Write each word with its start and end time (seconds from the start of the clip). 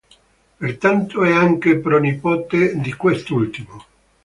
Pertanto, 0.57 1.23
è 1.23 1.31
anche 1.31 1.77
pronipote 1.77 2.75
di 2.79 2.91
quest'ultimo. 2.95 3.85